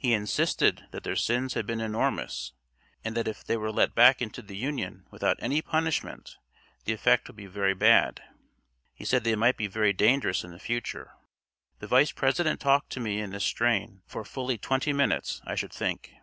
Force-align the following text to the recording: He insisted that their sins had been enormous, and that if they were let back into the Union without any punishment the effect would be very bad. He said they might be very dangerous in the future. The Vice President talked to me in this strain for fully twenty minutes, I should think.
He 0.00 0.14
insisted 0.14 0.86
that 0.92 1.04
their 1.04 1.14
sins 1.14 1.52
had 1.52 1.66
been 1.66 1.82
enormous, 1.82 2.54
and 3.04 3.14
that 3.14 3.28
if 3.28 3.44
they 3.44 3.54
were 3.58 3.70
let 3.70 3.94
back 3.94 4.22
into 4.22 4.40
the 4.40 4.56
Union 4.56 5.06
without 5.10 5.36
any 5.40 5.60
punishment 5.60 6.38
the 6.86 6.94
effect 6.94 7.28
would 7.28 7.36
be 7.36 7.44
very 7.44 7.74
bad. 7.74 8.22
He 8.94 9.04
said 9.04 9.24
they 9.24 9.36
might 9.36 9.58
be 9.58 9.66
very 9.66 9.92
dangerous 9.92 10.42
in 10.42 10.52
the 10.52 10.58
future. 10.58 11.12
The 11.80 11.86
Vice 11.86 12.12
President 12.12 12.60
talked 12.60 12.88
to 12.92 13.00
me 13.00 13.20
in 13.20 13.28
this 13.28 13.44
strain 13.44 14.00
for 14.06 14.24
fully 14.24 14.56
twenty 14.56 14.94
minutes, 14.94 15.42
I 15.44 15.54
should 15.54 15.74
think. 15.74 16.14